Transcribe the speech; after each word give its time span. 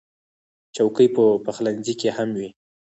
چوکۍ 0.75 1.07
په 1.15 1.23
پخلنځي 1.45 1.93
کې 1.99 2.09
هم 2.17 2.29
وي. 2.37 2.49